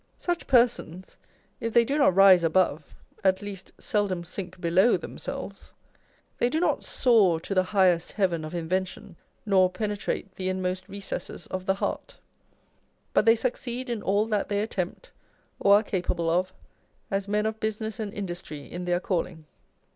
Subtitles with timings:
[0.17, 1.15] Such persons,
[1.59, 2.91] if they do not rise above,
[3.23, 5.73] at least seldom sink below themselves.
[6.39, 11.45] They do not soar to the" highest heaven of invention," nor penetrate the inmost recesses
[11.45, 12.17] of the heart;
[13.13, 15.11] but they succeed in all that they attempt,
[15.59, 16.51] or are capable of,
[17.11, 19.45] as men of business and industry in their calling.